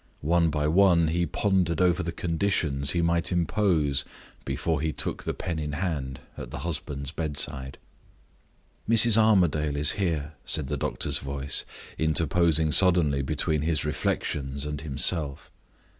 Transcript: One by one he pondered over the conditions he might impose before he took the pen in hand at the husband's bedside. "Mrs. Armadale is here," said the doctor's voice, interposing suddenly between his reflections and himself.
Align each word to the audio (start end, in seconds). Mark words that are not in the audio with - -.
One 0.25 0.49
by 0.49 0.67
one 0.67 1.09
he 1.09 1.27
pondered 1.27 1.79
over 1.79 2.01
the 2.01 2.11
conditions 2.11 2.89
he 2.89 3.03
might 3.03 3.31
impose 3.31 4.03
before 4.45 4.81
he 4.81 4.91
took 4.91 5.21
the 5.25 5.33
pen 5.35 5.59
in 5.59 5.73
hand 5.73 6.21
at 6.35 6.49
the 6.49 6.61
husband's 6.65 7.11
bedside. 7.11 7.77
"Mrs. 8.89 9.15
Armadale 9.15 9.77
is 9.77 9.91
here," 9.91 10.33
said 10.43 10.69
the 10.69 10.75
doctor's 10.75 11.19
voice, 11.19 11.65
interposing 11.99 12.71
suddenly 12.71 13.21
between 13.21 13.61
his 13.61 13.85
reflections 13.85 14.65
and 14.65 14.81
himself. 14.81 15.51